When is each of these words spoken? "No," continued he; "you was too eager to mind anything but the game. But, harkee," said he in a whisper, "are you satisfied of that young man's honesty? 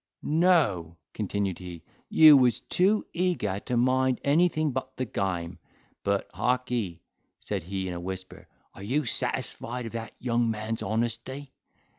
"No," 0.23 0.97
continued 1.13 1.59
he; 1.59 1.83
"you 2.09 2.35
was 2.35 2.61
too 2.61 3.05
eager 3.13 3.59
to 3.67 3.77
mind 3.77 4.19
anything 4.23 4.71
but 4.71 4.97
the 4.97 5.05
game. 5.05 5.59
But, 6.03 6.27
harkee," 6.33 7.01
said 7.39 7.61
he 7.63 7.87
in 7.87 7.93
a 7.93 7.99
whisper, 7.99 8.47
"are 8.73 8.81
you 8.81 9.05
satisfied 9.05 9.85
of 9.85 9.91
that 9.91 10.13
young 10.19 10.49
man's 10.49 10.81
honesty? 10.81 11.53